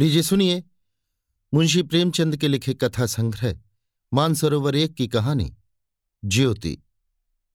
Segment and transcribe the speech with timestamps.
[0.00, 0.64] लीजिए, सुनिए।
[1.54, 3.58] मुंशी प्रेमचंद के लिखे कथा संग्रह,
[4.14, 5.56] मानसरोवर एक की कहानी,
[6.24, 6.78] ज्योति,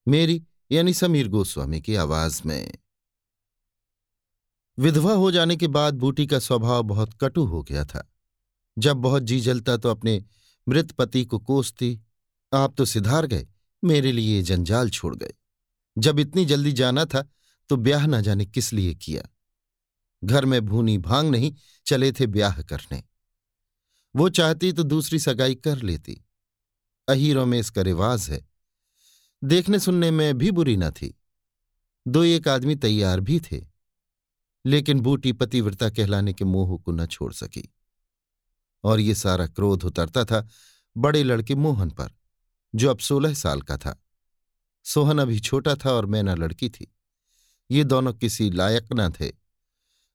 [0.07, 2.77] मेरी यानी समीर गोस्वामी की आवाज़ में।
[4.79, 8.13] विधवा हो जाने के बाद बूटी का स्वभाव बहुत कटु हो गया था।
[8.77, 10.25] जब बहुत जी जलता तो अपने
[10.69, 12.01] मृत पति को कोसती,
[12.53, 13.47] आप तो सिधार गए,
[13.83, 15.33] मेरे लिए जंजाल छोड़ गए।
[15.97, 17.27] जब इतनी जल्दी जाना था
[17.69, 19.29] तो ब्याह न जाने किस लिए किया?
[20.23, 21.55] घर में भूनी भाँग नहीं,
[21.85, 23.03] चले थे ब्याह करने।
[24.15, 26.25] वो चाहती तो दूसरी सगाई कर लेती।
[27.09, 28.47] अहीरों में इसका रिवाज है।
[29.43, 31.21] देखने सुनने में भी बुरी न थी।
[32.07, 33.65] दो एक आदमी तैयार भी थे।
[34.65, 37.73] लेकिन बूटी पतिव्रता कहलाने के मोह को न छोड़ सकी।
[38.83, 40.47] और ये सारा क्रोध उतरता था
[40.97, 42.09] बड़े लड़के मोहन पर,
[42.75, 44.03] जो अब सोलह साल का था।
[44.83, 46.95] सोहन अभी छोटा था और मैना लड़की थी।
[47.71, 49.44] ये दोनों किसी लायक न थे।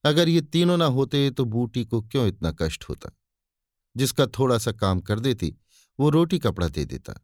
[0.04, 3.10] अगर ये तीनों ना होते तो बूटी को क्यों इतना कष्ट होता?
[3.96, 5.54] जिसका थोड़ा सा काम कर देती,
[6.00, 7.14] वो रोटी कपड़ा दे देता,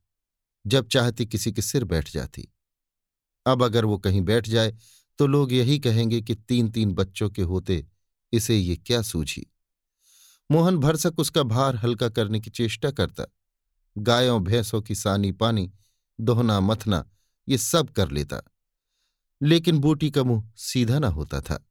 [0.66, 2.48] जब चाहती किसी के सिर बैठ जाती।
[3.46, 4.74] अब अगर वो कहीं बैठ जाए
[5.18, 7.86] तो लोग यही कहेंगे कि तीन तीन बच्चों के होते,
[8.32, 9.46] इसे ये क्या सूझी?
[10.50, 13.24] मोहन भरसक उसका भार हल्का करने की चेष्टा करता।
[13.98, 15.72] गायों, भैंसों की सानी पानी,
[16.20, 17.04] दोहना, मथना,
[17.48, 18.42] ये सब कर लेता।
[19.42, 21.62] लेकिन बूटी का मुँह सीधा ना होता था।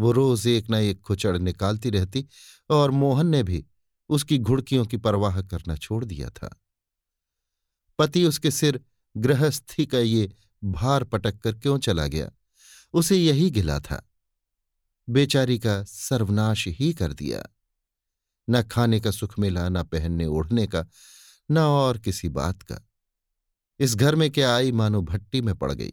[0.00, 2.26] वो रोज एक न एक खुचड़ निकालती रहती
[2.70, 3.66] और मोहन ने भी
[4.08, 6.62] उसकी घुड़कियों की परवाह करना छोड़ दिया था।
[7.98, 8.80] पति उसके सिर
[9.16, 10.32] गृहस्थी का ये
[10.64, 12.30] भार पटक कर क्यों चला गया?
[12.92, 14.10] उसे यही गिला था।
[15.08, 17.44] बेचारी का सर्वनाश ही कर दिया।
[18.50, 20.86] न खाने का सुख मिला, न पहनने ओढ़ने का,
[21.50, 22.88] न और किसी बात का।
[23.78, 25.92] इस घर में क्या आई मानो भट्टी में पड़ गई।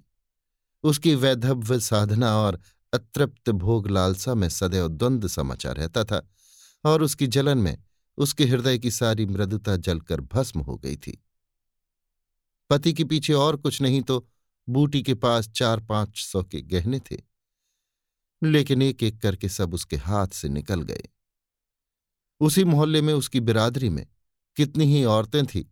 [0.83, 2.59] उसकी वैधव्य साधना और
[2.95, 6.29] अतृप्त भोग लालसा में सदैव द्वंद्व समाचा रहता था
[6.85, 7.83] और उसकी जलन में
[8.17, 11.23] उसके हृदय की सारी मृदुता जलकर भस्म हो गई थी।
[12.69, 14.27] पति के पीछे और कुछ नहीं तो
[14.69, 17.17] बूटी के पास चार पाँच सौ के गहने थे।
[18.43, 21.03] लेकिन एक एक करके सब उसके हाथ से निकल गए।
[22.39, 24.07] उसी मोहल्ले में उसकी बिरादरी में
[24.55, 25.65] कितनी ही औरतें थीं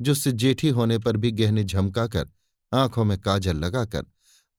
[0.00, 2.30] जो उससे जेठी होने पर भी गहने झमकाकर
[2.74, 4.06] आँखों में काजल लगाकर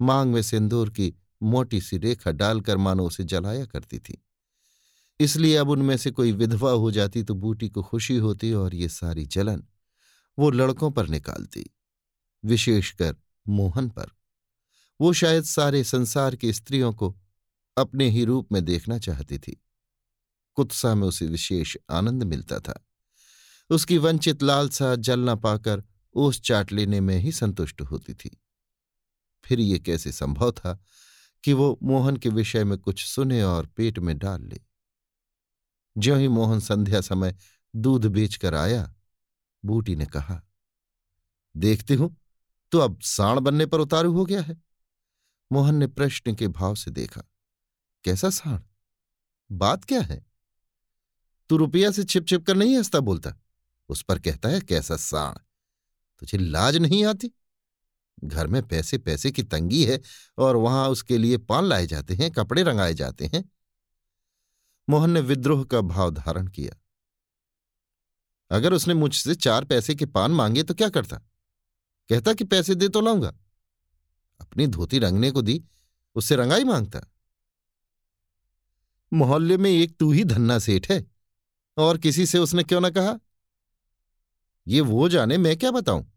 [0.02, 1.14] मांग में सिंदूर की
[1.44, 4.26] मोटी सी रेखा डालकर मानो उसे जलाया करती थी।
[5.20, 8.90] इसलिए अब उनमें से कोई विधवा हो जाती तो बूटी को खुशी होती और ये
[8.90, 9.64] सारी जलन
[10.40, 11.70] वो लड़कों पर निकालती,
[12.46, 13.16] विशेषकर
[13.48, 14.06] मोहन पर।
[15.02, 17.16] वो शायद सारे संसार की स्त्रियों को
[17.78, 19.62] अपने ही रूप में देखना चाहती थी।
[20.54, 22.88] कुत्सा में उसे विशेष आनंद मिलता था।
[23.70, 25.84] उसकी वंचित लालसा जल न पाकर
[26.14, 28.42] ओस चाट लेने में ही संतुष्ट होती थी।
[29.46, 30.84] फिर ये कैसे संभव था?
[31.44, 34.60] कि वो मोहन के विषय में कुछ सुने और पेट में डाल ले।
[35.98, 37.36] ज्यों ही मोहन संध्या समय
[37.76, 38.94] दूध बेचकर आया,
[39.64, 40.42] बूटी ने कहा,
[41.56, 42.16] देखती हूँ
[42.72, 44.62] तो अब साण बनने पर उतारू हो गया है?
[45.52, 47.22] मोहन ने प्रश्न के भाव से देखा,
[48.04, 48.60] कैसा साण?
[49.52, 50.26] बात क्या है?
[51.50, 53.34] तू रुपया से छिप छिप कर नहीं हंसता बोलता।
[53.90, 55.34] उस पर कहता है, कैसा साण?
[56.20, 57.32] तुझे लाज नहीं आती
[58.24, 60.02] घर में पैसे पैसे की तंगी है
[60.38, 63.52] और वहाँ उसके लिए पान लाए जाते हैं, कपड़े रंगाए जाते हैं।
[64.90, 66.80] मोहन ने विद्रोह का भाव धारण किया।
[68.52, 71.18] अगर उसने मुझसे चार पैसे के पान मांगे तो क्या करता?
[72.10, 73.36] कहता कि पैसे दे तो लाऊँगा।
[74.42, 75.64] अपनी धोती रंगने को दी,
[76.16, 77.00] उससे रंगाई माँगता।
[79.14, 81.06] मोहल्ले में एक तू ही धन्ना सेठ है,
[81.78, 83.20] और किसी से उसने क्यों ना कहा?
[84.68, 86.13] ये वो जाने मैं क्या बताऊँ?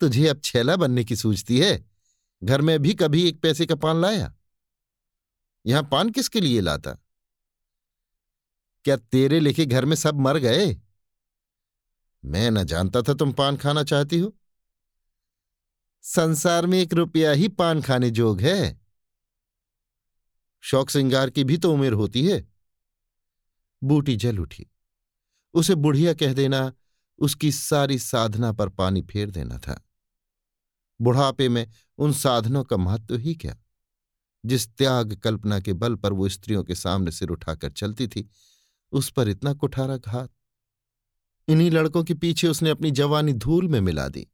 [0.00, 1.90] तुझे अब छेला बनने की सूझती है।
[2.44, 4.34] घर में भी कभी एक पैसे का पान लाया?
[5.66, 6.94] यहाँ पान किसके लिए लाता?
[8.84, 10.80] क्या तेरे लिखे घर में सब मर गए?
[12.24, 14.36] मैं न जानता था तुम पान खाना चाहती हो।
[16.02, 18.80] संसार में एक रुपया ही पान खाने जोग है।
[20.60, 22.48] शौक श्रृंगार की भी तो उम्र होती है।
[23.84, 24.70] बूटी जल उठी।
[25.54, 26.72] उसे बुढ़िया कह देना,
[27.18, 29.87] उसकी सारी साधना पर पानी फेर देना था।
[31.00, 33.56] बुढ़ापे में उन साधनों का महत्व ही क्या?
[34.46, 38.30] जिस त्याग कल्पना के बल पर वो स्त्रियों के सामने सिर उठाकर चलती थी,
[38.92, 40.30] उस पर इतना कुठारा घात।
[41.48, 44.26] इन्हीं लड़कों के पीछे उसने अपनी जवानी धूल में मिला दी।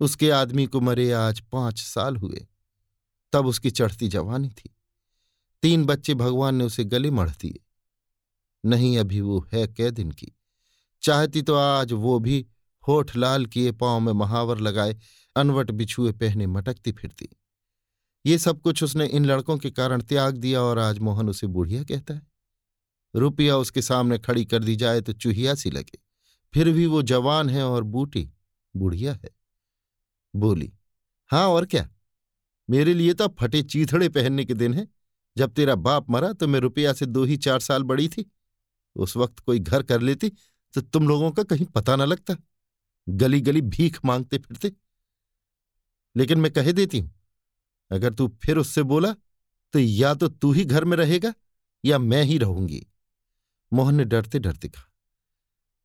[0.00, 2.46] उसके आदमी को मरे आज पाँच साल हुए।
[3.32, 4.76] तब उसकी चढ़ती जवानी थी।
[5.62, 7.60] तीन बच्चे भगवान ने उसे गले मढ़ दिए।
[8.64, 10.32] नहीं, अभी वो है कै दिन की
[11.02, 12.46] चाहती तो आज वो भी
[12.88, 14.96] होठ लाल किए पाँव में महावर लगाए
[15.36, 17.28] अनवट बिछुए पहने मटकती फिरती।
[18.26, 21.82] ये सब कुछ उसने इन लड़कों के कारण त्याग दिया और आज मोहन उसे बुढ़िया
[21.84, 22.22] कहता है।
[23.14, 25.98] रुपया उसके सामने खड़ी कर दी जाए तो चूहिया सी लगे।
[26.54, 28.30] फिर भी वो जवान है और बूटी,
[28.74, 29.30] बुढ़िया है।
[30.34, 30.72] बोली
[31.30, 31.88] हाँ और क्या?
[32.68, 34.86] मेरे लिए तो फटे चीथड़े पहनने के दिन है।
[35.36, 38.30] जब तेरा बाप मरा तो मैं रुपया से दो ही चार साल बड़ी थी।
[38.96, 40.30] उस वक्त कोई घर कर लेती
[40.74, 42.36] तो तुम लोगों का कहीं पता न लगता।
[43.08, 44.72] गली गली भीख मांगते फिरते।
[46.16, 47.10] लेकिन मैं कह देती हूँ,
[47.90, 49.12] अगर तू फिर उससे बोला
[49.74, 51.32] तो या तो तू ही घर में रहेगा,
[51.84, 52.86] या मैं ही रहूँगी।
[53.72, 54.90] मोहन ने डरते डरते कहा,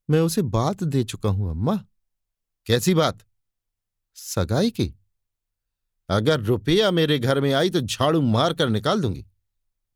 [0.10, 1.76] मैं उसे बात दे चुका हूँ, अम्मा।
[2.68, 3.20] कैसी बात?
[4.18, 4.94] सगाई की?
[6.10, 9.26] अगर रुपया मेरे घर में आई तो झाड़ू मार कर निकाल दूँगी।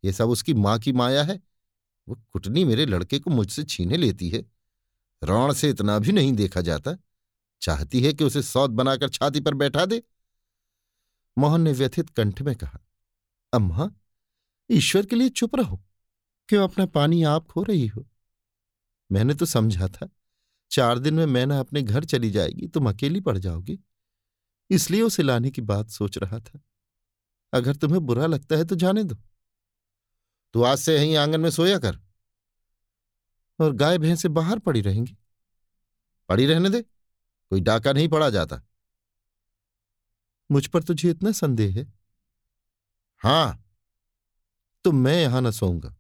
[0.04, 1.40] ये सब उसकी माँ की माया है।
[2.08, 4.44] वो कुटनी मेरे लड़के को मुझसे छीने लेती है।
[5.22, 6.96] रौण से इतना भी नहीं देखा जाता।
[7.62, 10.02] चाहती है कि उसे सौद बनाकर छाती पर बैठा दे।
[11.38, 12.80] मोहन ने व्यथित कंठ में कहा,
[13.54, 13.92] अम्मा,
[14.72, 15.84] ईश्वर के लिए चुप रहो।
[16.48, 18.08] क्यों अपना पानी आप खो रही हो?
[19.12, 20.10] मैंने तो समझा था,
[20.72, 23.80] चार दिन में मैना अपने घर चली जाएगी, तुम अकेली पड़ जाओगी।
[24.70, 26.60] इसलिए उसे लाने की बात सोच रहा था।
[27.54, 29.16] अगर तुम्हें बुरा लगता है तो जाने दो।
[30.54, 32.00] तू आज से यहीं आँगन में सोया कर।
[33.60, 35.18] और गाय भैंसे बाहर पड़ी रहेंगी।
[36.30, 36.82] पड़ी रहने दे,
[37.50, 38.62] कोई डाका नहीं पड़ा जाता।
[40.52, 41.94] मुझ पर तुझे इतना संदेह है?
[43.18, 43.74] हाँ।
[44.84, 45.98] तो मैं यहाँ ना सोऊँगा।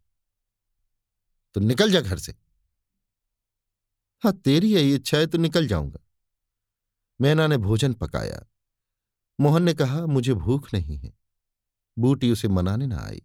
[1.54, 2.36] तो निकल जा घर से।
[4.24, 6.00] हाँ तेरी यही इच्छा है तो निकल जाऊँगा।
[7.22, 8.46] मैना ने भोजन पकाया।
[9.40, 11.14] मोहन ने कहा मुझे भूख नहीं है।
[12.00, 13.22] बूटी उसे मनाने ना आई।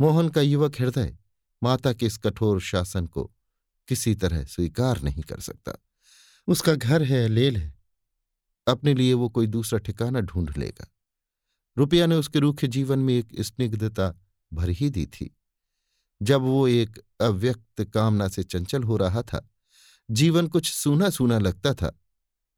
[0.00, 1.18] मोहन का युवक हृदय
[1.62, 3.34] माता के इस कठोर शासन को
[3.88, 5.72] किसी तरह स्वीकार नहीं कर सकता।
[6.46, 7.77] उसका घर है लेल है।
[8.68, 10.94] अपने लिए वो कोई दूसरा ठिकाना ढूंढ लेगा।
[11.78, 14.14] रुपया ने उसके रूखे जीवन में एक स्निग्धता
[14.52, 15.36] भर ही दी थी।
[16.22, 19.50] जब वो एक अव्यक्त कामना से चंचल हो रहा था,
[20.10, 22.00] जीवन कुछ सूना सूना लगता था,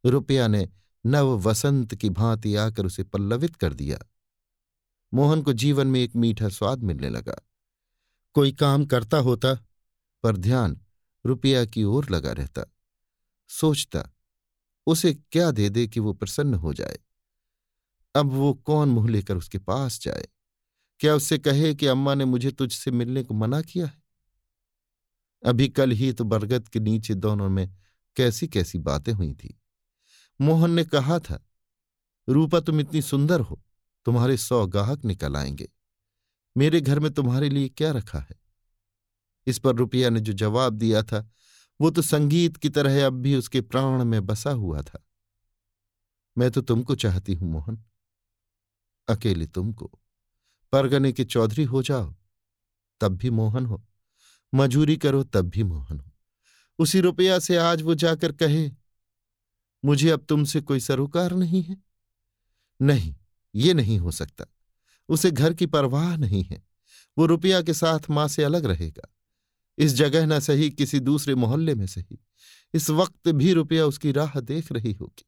[0.06, 0.68] रुपया ने
[1.06, 3.98] नव वसंत की भांति आकर उसे पल्लवित कर दिया।
[5.14, 7.36] मोहन को जीवन में एक मीठा स्वाद मिलने लगा।
[8.32, 9.54] कोई काम करता होता,
[10.22, 10.80] पर ध्यान
[11.26, 12.64] रुपया की ओर लगा रहता,
[13.48, 14.10] सोचता
[14.90, 16.98] उसे क्या दे दे कि वो प्रसन्न हो जाए?
[18.14, 20.28] अब वो कौन मुँह लेकर उसके पास जाए?
[21.00, 24.02] क्या उससे कहे कि अम्मा ने मुझे तुझसे मिलने को मना किया है?
[25.46, 27.76] अभी कल ही तो बरगद के नीचे दोनों में
[28.16, 29.60] कैसी कैसी बातें हुई थी।
[30.40, 31.46] मोहन ने कहा था,
[32.28, 33.62] रूपा तुम इतनी सुंदर हो,
[34.04, 35.68] तुम्हारे सौ गाहक निकल आएँगे।
[36.56, 38.36] मेरे घर में तुम्हारे लिए क्या रखा है?
[39.46, 41.30] इस पर रुपया ने जो जवाब दिया था
[41.80, 45.06] वो तो संगीत की तरह अब भी उसके प्राण में बसा हुआ था।
[46.38, 47.84] मैं तो तुमको चाहती हूँ, मोहन।
[49.08, 50.00] अकेले तुमको।
[50.72, 52.14] परगने के चौधरी हो जाओ,
[53.00, 53.86] तब भी मोहन हो।
[54.54, 56.12] मजूरी करो, तब भी मोहन हो।
[56.78, 58.70] उसी रुपया से आज वो जाकर कहे,
[59.84, 61.76] मुझे अब तुमसे कोई सरोकार नहीं है।
[62.82, 63.16] नहीं,
[63.54, 64.44] ये नहीं हो सकता।
[65.08, 66.62] उसे घर की परवाह नहीं है।
[67.18, 69.14] वो रुपया के साथ माँ से अलग रहेगा।
[69.80, 72.18] इस जगह न सही, किसी दूसरे मोहल्ले में सही।
[72.74, 75.26] इस वक्त भी रुपया उसकी राह देख रही होगी।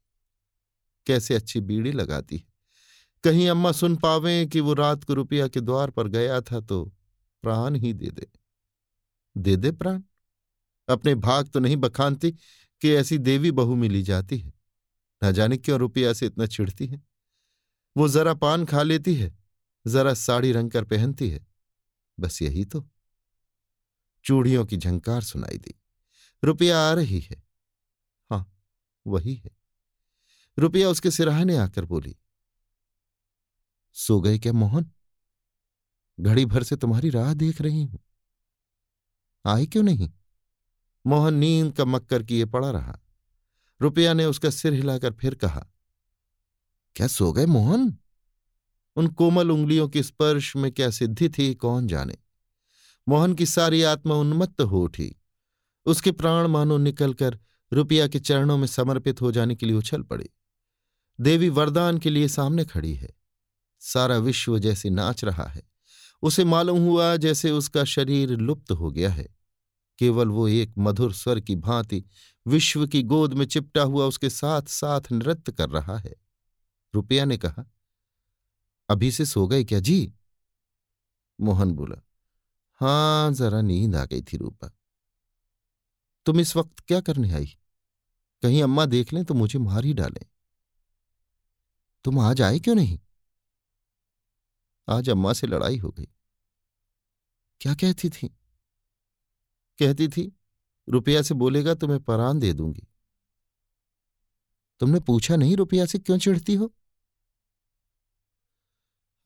[1.07, 2.45] कैसे अच्छी बीड़ी लगाती है।
[3.25, 6.95] कहीं अम्मा सुन पावें कि वो रात को रुपया के द्वार पर गया था तो
[7.43, 8.27] प्राण ही दे दे।
[9.37, 10.03] दे दे प्राण।
[10.89, 12.33] अपने भाग तो नहीं बखानती
[12.81, 14.53] कि ऐसी देवी बहू मिली जाती है।
[15.25, 17.03] न जाने क्यों रुपया से इतना चिढ़ती है।
[17.97, 19.39] वो जरा पान खा लेती है,
[19.87, 21.47] जरा साड़ी रंग कर पहनती है।
[22.21, 22.89] बस यही तो।
[24.25, 25.75] चूड़ियों की झंकार सुनाई दी।
[26.43, 27.43] रुपया आ रही है।
[28.31, 28.45] हाँ
[29.07, 29.51] वही है।
[30.59, 32.17] रुपया उसके सिराहने आकर बोली,
[33.97, 34.91] सो गए क्या मोहन?
[36.19, 38.01] घड़ी भर से तुम्हारी राह देख रही हूँ।
[39.45, 40.11] आई क्यों नहीं?
[41.07, 42.99] मोहन नींद का मक्कर किए पड़ा रहा।
[43.81, 45.67] रुपया ने उसका सिर हिलाकर फिर कहा,
[46.97, 47.97] क्या सो गए मोहन?
[48.97, 52.17] उन कोमल उंगलियों के स्पर्श में क्या सिद्धि थी कौन जाने?
[53.09, 55.17] मोहन की सारी आत्मा उन्मत्त हो उठी।
[55.87, 57.39] उसके प्राण मानो निकलकर
[57.73, 60.31] रुपया के चरणों में समर्पित हो जाने के लिए उछल पड़े।
[61.21, 63.15] देवी वरदान के लिए सामने खड़ी है।
[63.81, 65.63] सारा विश्व जैसे नाच रहा है।
[66.23, 69.37] उसे मालूम हुआ जैसे उसका शरीर लुप्त हो गया है।
[69.99, 72.05] केवल वो एक मधुर स्वर की भांति
[72.47, 76.15] विश्व की गोद में चिपटा हुआ उसके साथ साथ नृत्य कर रहा है।
[76.95, 77.71] रुपया ने कहा,
[78.89, 80.15] अभी से सो गए क्या जी?
[81.41, 82.03] मोहन बोला
[82.75, 84.71] हाँ, जरा नींद आ गई थी रूपा।
[86.27, 87.47] तुम इस वक्त क्या करने आई?
[88.43, 90.27] कहीं अम्मा देख लें तो मुझे मार ही डालें।
[92.05, 92.99] तुम आज आए क्यों नहीं?
[94.89, 96.09] आज अम्मा से लड़ाई हो गई।
[97.61, 98.29] क्या कहती थी?
[99.79, 100.37] कहती थी,
[100.89, 102.89] रुपया से बोलेगा तो मैं परान दे दूँगी।
[104.81, 106.75] तुमने पूछा नहीं रुपया से क्यों चिढ़ती हो?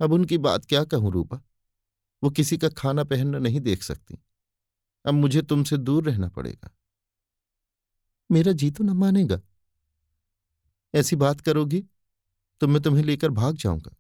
[0.01, 1.41] अब उनकी बात क्या कहूँ रूपा?
[2.27, 4.19] वो किसी का खाना पहनना नहीं देख सकती।
[5.05, 6.71] अब मुझे तुमसे दूर रहना पड़ेगा।
[8.31, 9.41] मेरा जी तो न मानेगा।
[10.95, 11.85] ऐसी बात करोगी
[12.61, 13.95] तो मैं तुम्हें लेकर भाग जाऊँगा।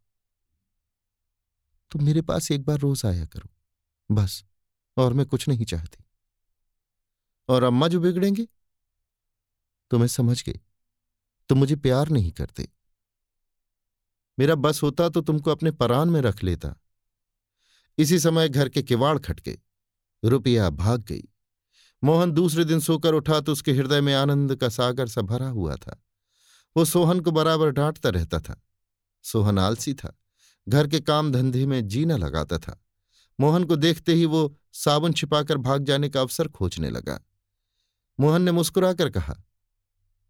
[1.90, 3.49] तुम मेरे पास एक बार रोज आया करो,
[4.11, 4.45] बस,
[4.97, 6.04] और मैं कुछ नहीं चाहती।
[7.49, 8.47] और अम्मा जो बिगड़ेंगे?
[9.90, 10.61] तो मैं समझ गई,
[11.49, 12.68] तुम मुझे प्यार नहीं करते।
[14.38, 16.75] मेरा बस होता तो तुमको अपने परान में रख लेता।
[17.99, 19.59] इसी समय घर के किवाड़ खटके।
[20.25, 21.23] रुपया भाग गई।
[22.05, 25.76] मोहन दूसरे दिन सोकर उठा तो उसके हृदय में आनंद का सागर सा भरा हुआ
[25.76, 26.05] था।
[26.76, 28.62] वो सोहन को बराबर डांटता रहता था।
[29.23, 30.19] सोहन आलसी था।
[30.69, 32.85] घर के काम धंधे में जीना लगाता था।
[33.41, 37.21] मोहन को देखते ही वो साबुन छिपाकर भाग जाने का अवसर खोजने लगा।
[38.21, 39.43] मोहन ने मुस्कुराकर कहा,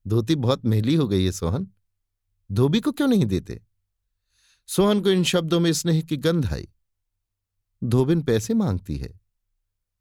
[0.07, 1.69] धोती बहुत मेली हो गई है, सोहन।
[2.53, 3.63] धोबी को क्यों नहीं देते?
[4.67, 6.69] सोहन को इन शब्दों में स्नेह की गंध आई।
[7.85, 9.21] धोबिन पैसे मांगती है।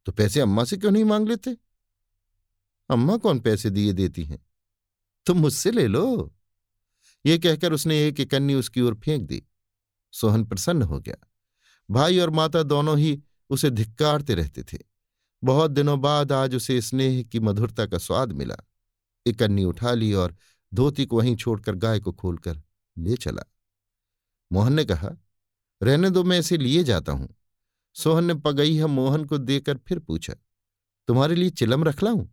[0.05, 1.58] तो पैसे अम्मा से क्यों नहीं मांग लेते?
[2.89, 4.46] अम्मा कौन पैसे दिए देती हैं?
[5.25, 6.34] तुम मुझसे ले लो।
[7.25, 9.44] ये कहकर उसने एक कन्नी उसकी ओर फेंक दी।
[10.12, 11.15] सोहन प्रसन्न हो गया।
[11.91, 14.77] भाई और माता दोनों ही उसे धिक्कारते रहते थे।
[15.44, 18.55] बहुत दिनों बाद आज उसे स्नेह की मधुरता का स्वाद मिला।
[19.25, 20.36] इकन्नी उठा ली और
[20.74, 22.62] धोती को वहीं छोड़कर गाय को खोलकर
[22.98, 23.44] ले चला।
[24.51, 25.10] मोहन ने कहा,
[25.84, 27.36] रहने दो, मैं इसे लिए जाता हूँ।
[27.96, 30.34] सोहन ने हम मोहन को देकर फिर पूछा,
[31.08, 32.28] तुम्हारे लिए चिलम रख लाऊं?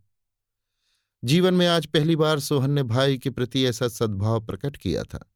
[1.24, 5.32] जीवन में आज पहली बार सोहन ने भाई के प्रति ऐसा सद्भाव प्रकट किया था।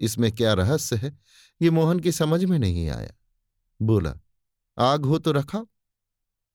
[0.00, 1.18] इसमें क्या रहस्य है,
[1.62, 3.12] ये मोहन की समझ में नहीं आया।
[3.82, 4.14] बोला,
[4.78, 5.66] आग हो तो रखा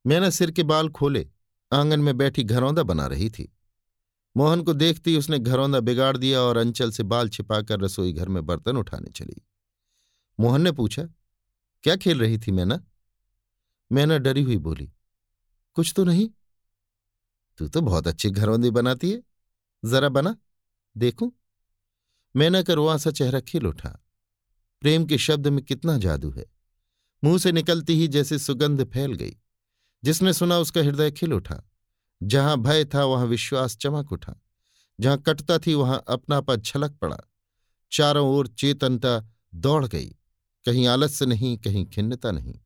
[0.07, 1.27] मैंने सिर के बाल खोले,
[1.73, 3.57] आँगन में बैठी घरौंदा बना रही थी।
[4.37, 8.45] मोहन को देखती उसने घरौंदा बिगाड़ दिया और अंचल से बाल छिपाकर रसोई घर में
[8.45, 9.41] बर्तन उठाने चली।
[10.39, 11.07] मोहन ने पूछा
[11.83, 12.83] क्या खेल रही थी मैना?
[13.91, 14.91] मैना डरी हुई बोली,
[15.73, 16.29] कुछ तो नहीं।
[17.57, 19.23] तू तो बहुत अच्छी घरौंदी बनाती है।
[19.85, 20.35] जरा बना,
[20.97, 21.31] देखूँ।
[22.35, 23.89] मैना का रुआ सा चेहरा खिल उठा।
[24.81, 26.45] प्रेम के शब्द में कितना जादू है।
[27.23, 29.35] मुँह से निकलती ही जैसे सुगंध फैल गई।
[30.03, 31.61] जिसने सुना उसका हृदय खिल उठा।
[32.23, 34.35] जहाँ भय था, वहाँ विश्वास चमक उठा।
[34.99, 37.17] जहाँ कटता थी, वहाँ अपना पद छलक पड़ा।
[37.91, 40.15] चारों ओर चेतनता दौड़ गई।
[40.65, 42.59] कहीं आलस्य नहीं, कहीं खिन्नता नहीं।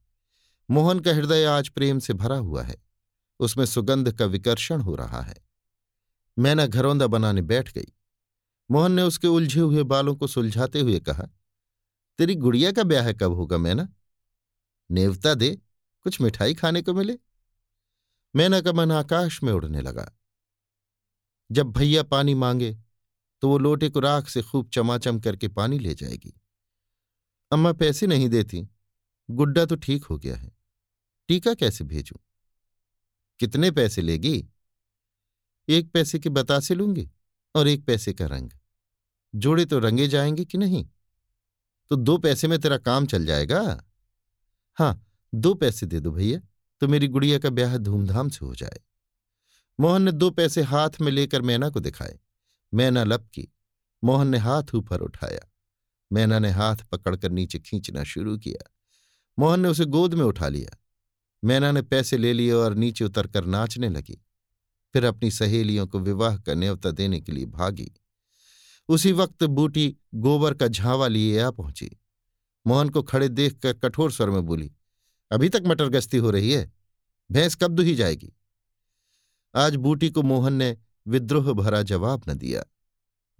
[0.70, 2.82] मोहन का हृदय आज प्रेम से भरा हुआ है।
[3.40, 5.36] उसमें सुगंध का विकर्षण हो रहा है।
[6.40, 7.94] मैना घरौंदा बनाने बैठ गई।
[8.72, 11.28] मोहन ने उसके उलझे हुए बालों को सुलझाते हुए कहा,
[12.18, 13.88] तेरी गुड़िया का ब्याह कब होगा मैना?
[14.92, 15.58] नेवता दे,
[16.02, 17.18] कुछ मिठाई खाने को मिले?
[18.36, 20.12] मैना का मन आकाश में उड़ने लगा।
[21.52, 22.78] जब भैया पानी मांगे
[23.42, 26.34] तो वो लोटे को राख से खूब चमाचम करके पानी ले जाएगी।
[27.54, 28.70] अम्मा पैसे नहीं देती।
[29.32, 30.52] गुड्डा तो ठीक हो गया है।
[31.28, 32.18] टीका कैसे भेजूं?
[33.40, 34.50] कितने पैसे लेगी?
[35.70, 37.12] एक पैसे के बतासे लूँगी
[37.56, 38.52] और एक पैसे का रंग।
[39.36, 40.90] जोड़े तो रंगे जाएँगे कि नहीं?
[41.90, 43.86] तो दो पैसे में तेरा काम चल जाएगा?
[44.76, 46.40] हाँ दो पैसे दे दो भैया
[46.80, 48.80] तो मेरी गुड़िया का ब्याह धूमधाम से हो जाए।
[49.80, 52.20] मोहन ने दो पैसे हाथ में लेकर मैना को दिखाए।
[52.74, 53.48] मैना लपकी।
[54.04, 55.53] मोहन ने हाथ ऊपर उठाया।
[56.12, 58.70] मैना ने हाथ पकड़कर नीचे खींचना शुरू किया।
[59.40, 60.78] मोहन ने उसे गोद में उठा लिया।
[61.44, 64.22] मैना ने पैसे ले लिए और नीचे उतरकर नाचने लगी।
[64.94, 67.92] फिर अपनी सहेलियों को विवाह का न्यवता देने के लिए भागी।
[68.90, 71.90] उसी वक्त बूटी गोबर का झावा लिए आ पहुँची।
[72.68, 74.72] मोहन को खड़े देखकर कठोर स्वर में बोली,
[75.32, 76.72] अभी तक मटर गश्ती हो रही है।
[77.32, 78.34] भैंस कब दुही जाएगी?
[79.56, 82.64] आज बूटी को मोहन ने विद्रोह भरा जवाब न दिया।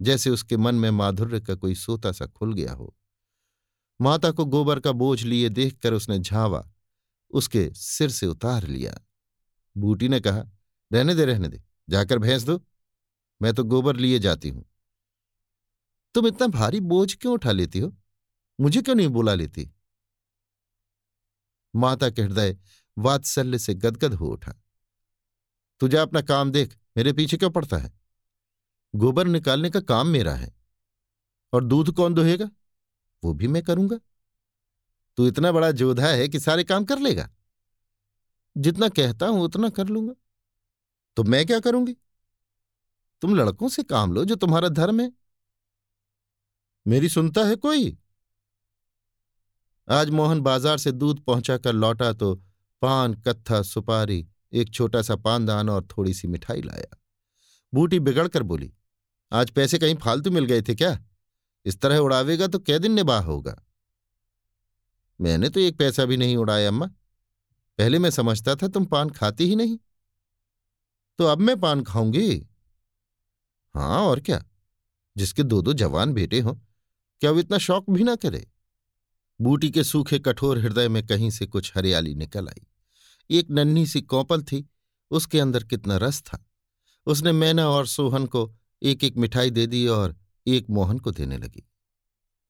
[0.02, 2.96] जैसे उसके मन में माधुर्य का कोई सोता सा खुल गया हो।
[4.00, 6.70] माता को गोबर का बोझ लिए देखकर उसने झावा,
[7.30, 9.06] उसके सिर से उतार लिया।
[9.76, 10.44] बूटी ने कहा,
[10.92, 12.64] रहने दे रहने दे, जाकर भैंस दो,
[13.42, 14.64] मैं तो गोबर लिए जाती हूँ।
[16.14, 17.96] तुम इतना भारी बोझ क्यों उठा लेती हो?
[18.60, 19.70] मुझे क्यों नहीं बुला लेती?
[21.74, 22.58] माता के हृदय
[22.98, 24.54] वात्सल्य से गदगद हो उठा।
[25.80, 28.03] तुझे अपना काम देख, मेरे पीछे क्यों पड़ता है?
[28.94, 30.54] गोबर निकालने का काम मेरा है।
[31.52, 32.50] और दूध कौन दोहेगा?
[33.24, 33.98] वो भी मैं करूँगा।
[35.16, 37.30] तू इतना बड़ा जोधा है कि सारे काम कर लेगा।
[38.56, 40.14] जितना कहता हूँ, उतना कर लूँगा।
[41.16, 41.96] तो मैं क्या करूँगी?
[43.20, 45.12] तुम लड़कों से काम लो जो तुम्हारा धर्म है।
[46.86, 47.98] मेरी सुनता है कोई?
[49.90, 52.34] आज मोहन बाज़ार से दूध पहुंचाकर लौटा तो
[52.82, 56.96] पान, कत्था, सुपारी, एक छोटा सा पानदान और थोड़ी सी मिठाई लाया।
[57.74, 58.72] बूटी बिगड़कर बोली
[59.34, 61.04] आज पैसे कहीं फालतू मिल गए थे क्या?
[61.64, 63.66] इस तरह उड़ावेगा तो कै दिन निबाह होगा।
[65.20, 66.86] मैंने तो एक पैसा भी नहीं उड़ाया, अम्मा।
[67.78, 69.78] पहले मैं समझता था तुम पान खाती ही नहीं।
[71.18, 72.48] तो अब मैं पान खाऊँगी।
[73.74, 74.44] हाँ और क्या?
[75.16, 76.54] जिसके दो दो जवान बेटे हों,
[77.20, 78.46] क्या वो इतना शौक भी ना करे?
[79.40, 82.66] बूटी के सूखे कठोर हृदय में कहीं से कुछ हरियाली निकल आई।
[83.30, 84.68] एक नन्ही सी कौपल थी,
[85.10, 86.46] उसके अंदर कितना रस था।
[87.06, 90.16] उसने मैना और सोहन को एक एक मिठाई दे दी और
[90.46, 91.68] एक मोहन को देने लगी।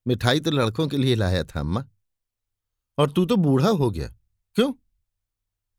[0.06, 1.84] मिठाई तो लड़कों के लिए लाया था, अम्मा।
[2.98, 4.08] और तू तो बूढ़ा हो गया।
[4.56, 4.72] क्यों?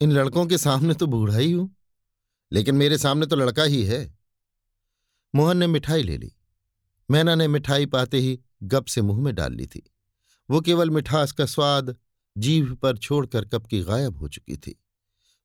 [0.02, 1.76] इन लड़कों के सामने तो बूढ़ा ही हूँ,
[2.52, 4.18] लेकिन मेरे सामने तो लड़का ही है।
[5.36, 6.32] मोहन ने मिठाई ले ली।
[7.12, 9.92] मैना ने मिठाई पाते ही गप से मुँह में डाल ली थी।
[10.50, 11.96] वो केवल मिठास का स्वाद
[12.38, 14.84] जीभ पर छोड़कर कब की गायब हो चुकी थी।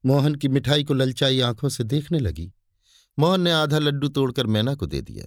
[0.07, 2.53] मोहन की मिठाई को ललचाई आँखों से देखने लगी।
[3.19, 5.25] मोहन ने आधा लड्डू तोड़कर मैना को दे दिया।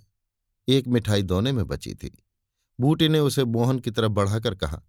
[0.68, 2.12] एक मिठाई दोने में बची थी।
[2.80, 4.82] बूटी ने उसे मोहन की तरफ़ बढ़ाकर कहा,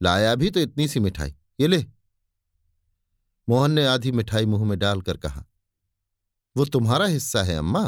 [0.00, 1.84] लाया भी तो इतनी सी मिठाई, ये ले।
[3.48, 5.44] मोहन ने आधी मिठाई मुँह में डालकर कहा,
[6.56, 7.84] वो तुम्हारा हिस्सा है, अम्मा।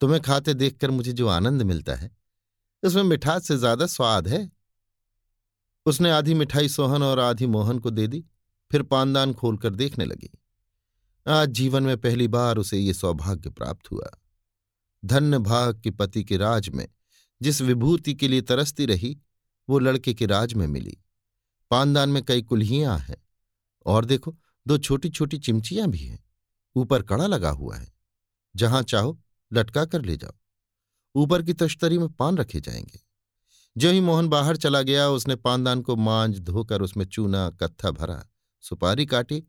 [0.00, 2.10] तुम्हें खाते देखकर मुझे जो आनंद मिलता है,
[2.82, 4.50] उसमें मिठास से ज़्यादा स्वाद है।
[5.86, 8.24] उसने आधी मिठाई सोहन और आधी मोहन को दे दी,
[8.70, 10.30] फिर पानदान खोलकर देखने लगी।
[11.28, 14.10] आज जीवन में पहली बार उसे ये सौभाग्य प्राप्त हुआ।
[15.04, 16.88] धन्य भाग के पति के राज में,
[17.42, 19.18] जिस विभूति के लिए तरसती रही,
[19.68, 20.98] वो लड़के के राज में मिली।
[21.70, 23.16] पानदान में कई कुल्हियाँ हैं,
[23.86, 24.36] और देखो,
[24.66, 26.24] दो छोटी छोटी चिमचियाँ भी हैं।
[26.76, 27.92] ऊपर कड़ा लगा हुआ है।
[28.56, 30.32] जहाँ चाहो, लटका कर ले जाओ।
[31.14, 33.00] ऊपर की तश्तरी में पान रखे जाएँगे।
[33.76, 38.26] जो ही मोहन बाहर चला गया, उसने पानदान को मांझ धोकर उसमें चूना, कत्था भरा,
[38.60, 39.44] सुपारी काटी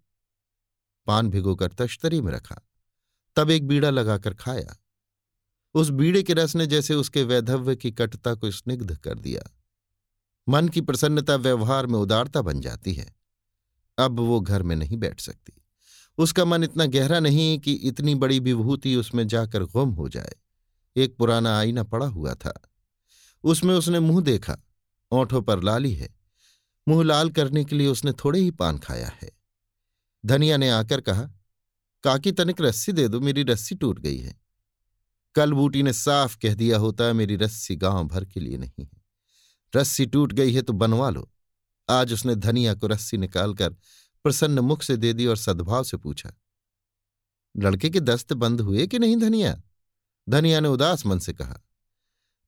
[1.06, 2.62] पान भिगोकर तश्तरी में रखा,
[3.36, 4.78] तब एक बीड़ा लगाकर खाया।
[5.74, 9.58] उस बीड़े के रस ने जैसे उसके वैधव्य की कटता को स्निग्ध कर दिया।
[10.50, 13.16] मन की प्रसन्नता व्यवहार में उदारता बन जाती है।
[13.98, 15.54] अब वो घर में नहीं बैठ सकती।
[16.18, 20.36] उसका मन इतना गहरा नहीं कि इतनी बड़ी विभूति उसमें जाकर गुम हो जाए।
[20.96, 22.62] एक पुराना आईना पड़ा हुआ था।
[23.44, 24.58] उसमें उसने मुँह देखा,
[25.12, 26.16] ओंठों पर लाली है।
[26.88, 29.43] मुँह लाल करने के लिए उसने थोड़े ही पान खाया है।
[30.26, 31.24] धनिया ने आकर कहा,
[32.04, 34.36] काकी तनिक रस्सी दे दो, मेरी रस्सी टूट गई है।
[35.36, 39.02] कल बूटी ने साफ़ कह दिया होता, मेरी रस्सी गाँव भर के लिए नहीं है।
[39.74, 41.30] रस्सी टूट गई है तो बनवा लो।
[41.90, 43.70] आज उसने धनिया को रस्सी निकालकर
[44.26, 46.34] प्रसन्न मुख से दे दी और सद्भाव से पूछा,
[47.56, 49.62] लड़के के दस्त बंद हुए कि नहीं धनिया?
[50.30, 51.60] धनिया ने उदास मन से कहा,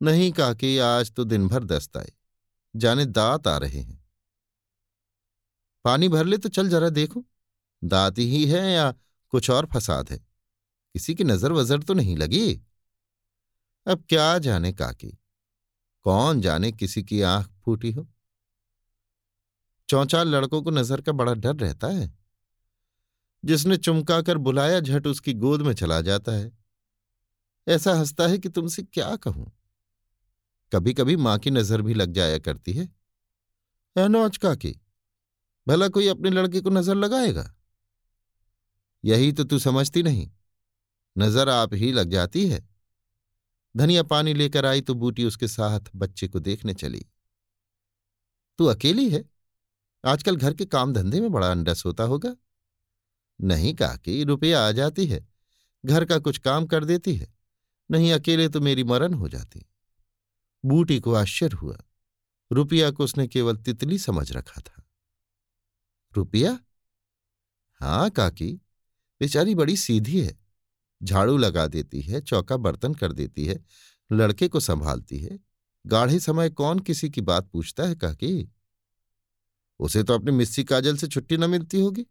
[0.02, 2.12] नहीं काकी, आज तो दिन भर दस्त आए।
[2.76, 4.04] जाने दांत आ रहे हैं।
[5.86, 7.26] पानी भर ले तो चल जरा देखो।
[7.82, 8.92] दांत ही है या
[9.34, 10.18] कुछ और फसाद है?
[10.96, 12.54] किसी की नज़र वजर तो नहीं लगी?
[13.88, 15.18] अब क्या जाने काकी?
[16.06, 18.08] कौन जाने किसी की आँख फूटी हो?
[19.90, 22.14] चौचाल लड़कों को नज़र का बड़ा डर रहता है।
[23.44, 26.52] जिसने चुमका कर बुलाया, झट उसकी गोद में चला जाता है।
[27.68, 29.52] ऐसा हंसता है कि तुमसे क्या कहूँ?
[30.72, 32.88] कभी कभी माँ की नज़र भी लग जाया करती है।
[33.96, 34.76] नौच काकी,
[35.68, 37.52] भला कोई अपने लड़के को नज़र लगाएगा?
[39.06, 40.32] यही तो तू समझती नहीं।
[41.18, 42.70] नज़र आप ही लग जाती है।
[43.78, 47.06] धनिया पानी लेकर आई तो बूटी उसके साथ बच्चे को देखने चली।
[48.58, 49.24] तू अकेली है?
[50.06, 52.36] आजकल घर के काम धंधे में बड़ा अंडस होता होगा।
[53.42, 55.28] नहीं काकी रुपया आ जाती है।
[55.86, 57.34] घर का कुछ काम कर देती है।
[57.92, 59.66] नहीं अकेले तो मेरी मरण हो जाती।
[60.66, 61.78] बूटी को आश्चर्य हुआ।
[62.52, 64.84] रुपया को उसने केवल तितली समझ रखा था।
[66.16, 66.60] रुपया?
[67.82, 68.62] हाँ काकी।
[69.22, 70.38] बेचारी बड़ी सीधी है,
[71.04, 73.64] झाड़ू लगा देती है, चौका बर्तन कर देती है,
[74.12, 75.40] लड़के को संभालती है।
[75.86, 78.52] गाढ़े समय कौन किसी की बात पूछता है काकी
[79.80, 82.06] उसे तो अपनी मिस्सी काजल से छुट्टी न मिलती होगी।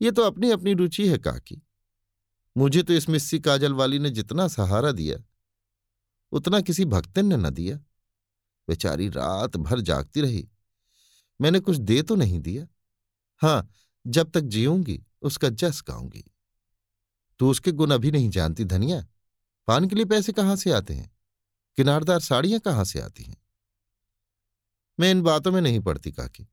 [0.00, 1.62] ये तो अपनी अपनी रुचि है काकी।
[2.56, 5.18] मुझे तो इस मिस्सी काजल वाली ने जितना सहारा दिया,
[6.32, 7.76] उतना किसी भक्तन ने न दिया।
[8.68, 10.48] बेचारी रात भर जागती रही।
[11.40, 12.66] मैंने कुछ दे तो नहीं दिया।
[13.36, 13.68] हाँ,
[14.06, 16.24] जब तक जीऊँगी उसका जस गाऊँगी।
[17.38, 19.06] तू उसके गुण अभी नहीं जानती धनिया।
[19.66, 21.16] पान के लिए पैसे कहाँ से आते हैं?
[21.76, 23.36] किनारदार साड़ियाँ कहाँ से आती हैं?
[25.00, 26.44] मैं इन बातों में नहीं पड़ती काकी।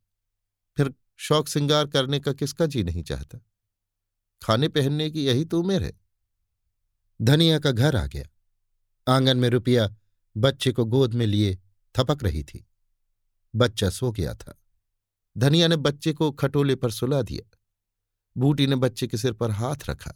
[0.77, 3.39] फिर शौक श्रृंगार करने का किसका जी नहीं चाहता?
[4.41, 5.93] खाने पहनने की यही तो उम्र है।
[7.21, 8.25] धनिया का घर आ गया।
[9.15, 9.95] आँगन में रुपया
[10.38, 11.60] बच्चे को गोद में लिए
[11.97, 12.67] थपक रही थी।
[13.56, 14.62] बच्चा सो गया था।
[15.38, 17.57] धनिया ने बच्चे को खटोले पर सुला दिया।
[18.38, 20.12] बूटी ने बच्चे के सिर पर हाथ रखा,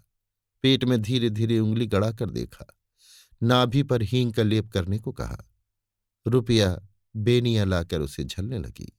[0.61, 2.65] पेट में धीरे धीरे उंगली गड़ाकर देखा।
[3.43, 5.37] नाभि पर हींग का लेप करने को कहा।
[6.27, 8.91] रुपया बेनिया लाकर उसे झलने लगी।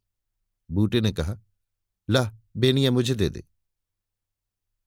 [0.70, 1.37] बूटे ने कहा,
[2.11, 3.44] ला, बेनिया मुझे दे दे।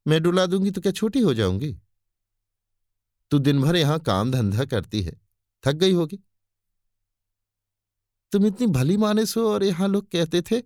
[0.07, 1.79] मैं डुला दूँगी तो क्या छोटी हो जाऊँगी?
[3.31, 5.21] तू दिन भर यहाँ काम धंधा करती है।
[5.63, 6.19] थक गई होगी।
[8.31, 10.59] तुम इतनी भली माने सो और यहाँ लोग कहते थे,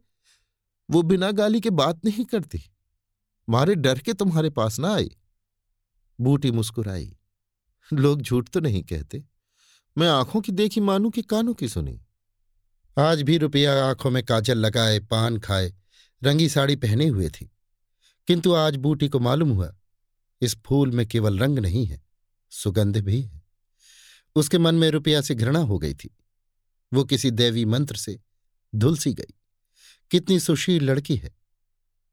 [0.90, 2.62] वो बिना गाली के बात नहीं करती।
[3.50, 5.18] मारे डर के तुम्हारे पास ना आई।
[6.22, 7.18] बूटी मुस्कुराई।
[7.94, 9.24] लोग झूठ तो नहीं कहते।
[9.98, 12.06] मैं आँखों की देखी, मानू कि कानों की सुनी।
[13.00, 15.74] आज भी रुपया आँखों में काजल लगाए, पान खाए,
[16.24, 17.52] रंगी साड़ी पहने हुए थी।
[18.28, 19.76] किंतु आज बूटी को मालूम हुआ,
[20.42, 22.02] इस फूल में केवल रंग नहीं है,
[22.50, 23.42] सुगंध भी है।
[24.36, 26.18] उसके मन में रुपया से घृणा हो गई थी।
[26.94, 28.20] वो किसी दैवी मंत्र से
[28.76, 29.34] धुलसी गई।
[30.12, 31.36] कितनी सुशील लड़की है,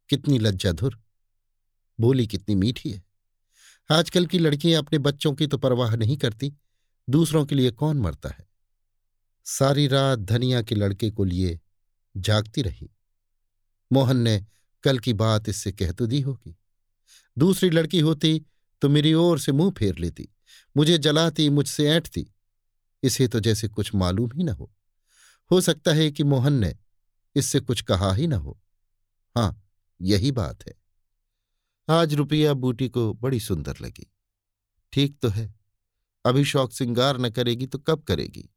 [0.09, 1.06] कितनी लज्जाधुर।
[2.01, 3.05] बोली, कितनी मीठी है।
[3.91, 6.55] आजकल की लड़कियाँ अपने बच्चों की तो परवाह नहीं करती,
[7.11, 8.47] दूसरों के लिए कौन मरता है?
[9.45, 11.61] सारी रात धनिया के लड़के को लिए
[12.17, 12.91] जागती रही।
[13.93, 14.47] मोहन ने
[14.83, 16.57] कल की बात इससे कह तो दी होगी।
[17.39, 18.47] दूसरी लड़की होती
[18.83, 20.29] तो मेरी ओर से मुँह फेर लेती,
[20.77, 22.27] मुझे जलाती, मुझसे ऐंठती।
[23.03, 24.73] इसे तो जैसे कुछ मालूम ही न हो।
[25.51, 26.77] हो सकता है कि मोहन ने
[27.35, 28.61] इससे कुछ कहा ही न हो।
[29.37, 29.69] हाँ,
[30.03, 30.75] यही बात है।
[31.89, 34.13] आज रुपया बूटी को बड़ी सुंदर लगी।
[34.93, 35.55] ठीक तो है,
[36.25, 38.55] अभी शौक सिंगार न करेगी तो कब करेगी?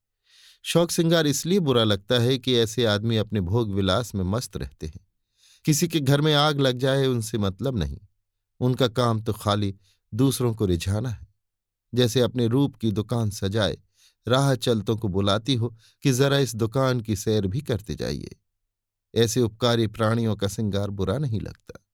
[0.64, 4.88] शौक सिंगार इसलिए बुरा लगता है कि ऐसे आदमी अपने भोग विलास में मस्त रहते
[4.88, 5.08] हैं।
[5.66, 8.00] किसी के घर में आग लग जाए उनसे मतलब नहीं।
[8.60, 9.76] उनका काम तो खाली
[10.14, 11.28] दूसरों को रिझाना है।
[11.94, 13.78] जैसे अपने रूप की दुकान सजाए,
[14.28, 18.36] राह चलतों को बुलाती हो कि जरा इस दुकान की सैर भी करते जाइए।
[19.16, 21.86] ऐसे उपकारी प्राणियों का सिंगार बुरा नहीं लगता।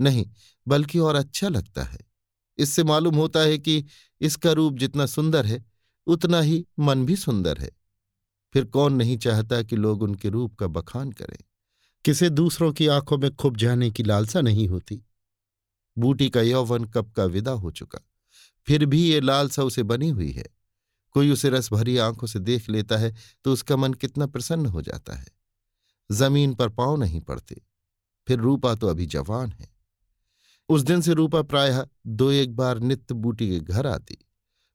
[0.00, 0.30] नहीं,
[0.68, 1.98] बल्कि और अच्छा लगता है।
[2.58, 3.84] इससे मालूम होता है कि
[4.20, 5.64] इसका रूप जितना सुंदर है,
[6.06, 7.70] उतना ही मन भी सुंदर है।
[8.52, 11.38] फिर कौन नहीं चाहता कि लोग उनके रूप का बखान करें?
[12.04, 15.02] किसे दूसरों की आँखों में खुब जाने की लालसा नहीं होती?
[15.98, 17.98] बूटी का यौवन कब का विदा हो चुका।
[18.66, 20.46] फिर भी ये लालसा उसे बनी हुई है।
[21.12, 24.82] कोई उसे रस भरी आँखों से देख लेता है तो उसका मन कितना प्रसन्न हो
[24.82, 25.26] जाता है।
[26.12, 27.62] ज़मीन पर पाँव नहीं पड़ते।
[28.26, 29.79] फिर रूपा तो अभी जवान है।
[30.70, 34.16] उस दिन से रूपा प्रायः दो एक बार नित्य बूटी के घर आती।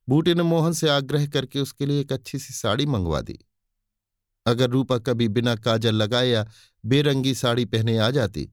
[0.08, 3.38] बूटी ने मोहन से आग्रह करके उसके लिए एक अच्छी सी साड़ी मंगवा दी।
[4.46, 6.46] अगर रूपा कभी बिना काजल लगाए या
[6.84, 8.48] बेरंगी साड़ी पहने आ जाती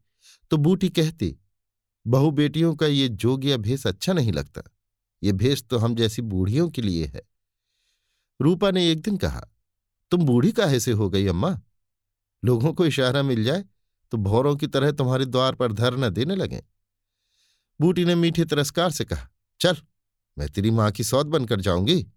[0.52, 1.36] तो बूटी कहती,
[2.06, 4.62] बहु बेटियों का ये जोगिया भेष अच्छा नहीं लगता।
[5.22, 7.22] ये भेष तो हम जैसी बूढ़ियों के लिए है।
[8.40, 9.42] रूपा ने एक दिन कहा,
[10.12, 11.60] तुम बूढ़ी काहे से हो गई अम्मा?
[12.44, 13.64] लोगों को इशारा मिल जाए
[14.12, 16.64] तो भौरों की तरह तुम्हारे द्वार पर धरना देने लगे।
[17.82, 19.78] बूटी ने मीठे तिरस्कार से कहा, चल,
[20.38, 22.12] मैं तेरी माँ की सौत बनकर जाऊँगी।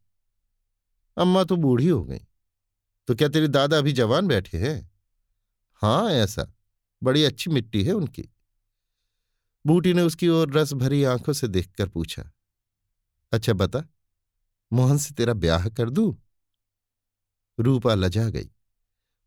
[1.16, 2.20] अम्मा तो बूढ़ी हो गई।
[3.06, 4.92] तो क्या तेरे दादा अभी जवान बैठे हैं?
[5.72, 6.52] हाँ ऐसा।
[7.02, 8.28] बड़ी अच्छी मिट्टी है उनकी।
[9.66, 12.32] बूटी ने उसकी ओर रस भरी आँखों से देखकर पूछा
[13.32, 13.82] अच्छा बता,
[14.72, 16.20] मोहन से तेरा ब्याह कर दू?
[17.58, 18.50] रूपा लजा गई।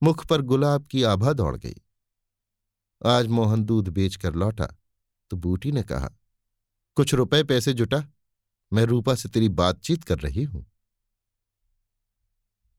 [0.04, 1.76] मुख पर गुलाब की आभा दौड़ गई।
[3.06, 4.68] आज मोहन दूध बेचकर लौटा
[5.30, 6.10] तो बूटी ने कहा
[7.00, 8.04] कुछ रुपए पैसे जुटा,
[8.74, 10.72] मैं रूपा से तेरी बातचीत कर रही हूँ।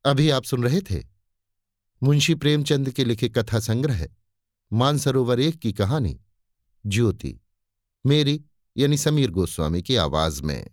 [0.05, 1.05] अभी आप सुन रहे थे?
[2.03, 4.09] मुंशी प्रेमचंद के लिखे कथा संग्रह,
[4.73, 6.21] मानसरोवर एक की कहानी,
[6.87, 7.41] ज्योति,
[8.07, 8.45] मेरी
[8.77, 10.71] यानी समीर गोस्वामी की आवाज़ में।